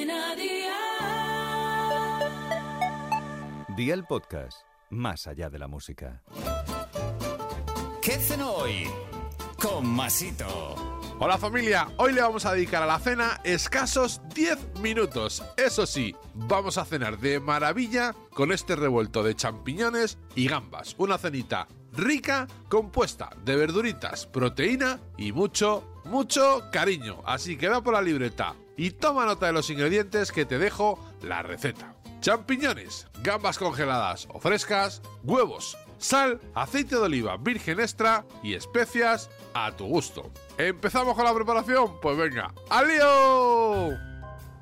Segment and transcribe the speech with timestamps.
[0.00, 0.70] Cadena Dial.
[3.76, 6.22] Día el podcast, más allá de la música.
[8.00, 8.86] ¿Qué hacen hoy?
[9.60, 10.74] Con Masito.
[11.18, 15.44] Hola familia, hoy le vamos a dedicar a la cena escasos 10 minutos.
[15.58, 20.94] Eso sí, vamos a cenar de maravilla con este revuelto de champiñones y gambas.
[20.96, 27.20] Una cenita rica compuesta de verduritas, proteína y mucho, mucho cariño.
[27.26, 30.98] Así que va por la libreta y toma nota de los ingredientes que te dejo
[31.20, 31.94] la receta.
[32.22, 39.76] Champiñones, gambas congeladas o frescas, huevos, sal, aceite de oliva virgen extra y especias a
[39.76, 40.30] tu gusto.
[40.56, 42.00] ¿Empezamos con la preparación?
[42.00, 43.99] Pues venga, ¡al lío!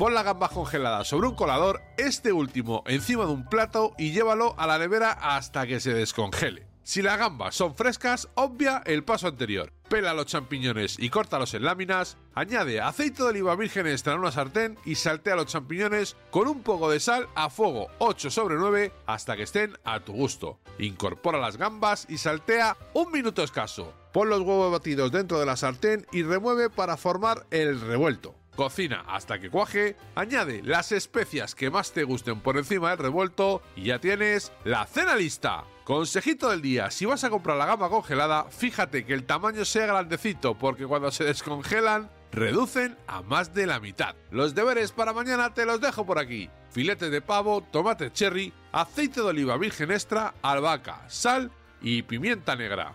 [0.00, 4.54] Pon las gambas congeladas sobre un colador, este último encima de un plato y llévalo
[4.58, 6.66] a la nevera hasta que se descongele.
[6.82, 9.74] Si las gambas son frescas, obvia el paso anterior.
[9.90, 14.32] Pela los champiñones y córtalos en láminas, añade aceite de oliva virgen extra en una
[14.32, 18.94] sartén y saltea los champiñones con un poco de sal a fuego 8 sobre 9
[19.04, 20.60] hasta que estén a tu gusto.
[20.78, 23.92] Incorpora las gambas y saltea un minuto escaso.
[24.14, 28.39] Pon los huevos batidos dentro de la sartén y remueve para formar el revuelto.
[28.60, 33.62] Cocina hasta que cuaje, añade las especias que más te gusten por encima del revuelto
[33.74, 35.64] y ya tienes la cena lista.
[35.84, 39.86] Consejito del día, si vas a comprar la gamba congelada, fíjate que el tamaño sea
[39.86, 44.14] grandecito porque cuando se descongelan reducen a más de la mitad.
[44.30, 46.50] Los deberes para mañana te los dejo por aquí.
[46.70, 51.50] Filete de pavo, tomate cherry, aceite de oliva virgen extra, albahaca, sal
[51.80, 52.94] y pimienta negra.